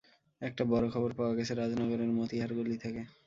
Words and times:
একটা 0.41 0.63
বড় 0.65 0.85
খবর 0.93 1.09
পাওয়া 1.13 1.33
গেছে, 1.37 1.53
রাজনগরের 1.55 2.11
মতিহার 2.19 2.51
গলি 2.57 2.77
থেকে। 2.77 3.01